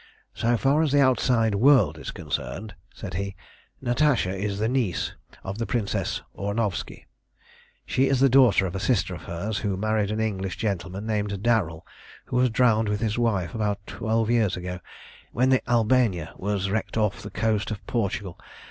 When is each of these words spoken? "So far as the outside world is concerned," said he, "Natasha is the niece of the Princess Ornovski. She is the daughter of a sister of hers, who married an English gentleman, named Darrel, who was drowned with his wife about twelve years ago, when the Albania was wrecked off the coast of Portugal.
"So 0.33 0.57
far 0.57 0.81
as 0.81 0.91
the 0.91 0.99
outside 0.99 1.53
world 1.53 1.99
is 1.99 2.09
concerned," 2.09 2.73
said 2.91 3.13
he, 3.13 3.35
"Natasha 3.81 4.35
is 4.35 4.57
the 4.57 4.67
niece 4.67 5.13
of 5.43 5.59
the 5.59 5.67
Princess 5.67 6.23
Ornovski. 6.35 7.05
She 7.85 8.07
is 8.07 8.19
the 8.19 8.27
daughter 8.27 8.65
of 8.65 8.75
a 8.75 8.79
sister 8.79 9.13
of 9.13 9.25
hers, 9.25 9.59
who 9.59 9.77
married 9.77 10.09
an 10.09 10.19
English 10.19 10.57
gentleman, 10.57 11.05
named 11.05 11.43
Darrel, 11.43 11.85
who 12.25 12.37
was 12.37 12.49
drowned 12.49 12.89
with 12.89 12.99
his 12.99 13.19
wife 13.19 13.53
about 13.53 13.77
twelve 13.85 14.31
years 14.31 14.57
ago, 14.57 14.79
when 15.33 15.49
the 15.51 15.61
Albania 15.69 16.33
was 16.35 16.71
wrecked 16.71 16.97
off 16.97 17.21
the 17.21 17.29
coast 17.29 17.69
of 17.69 17.85
Portugal. 17.85 18.39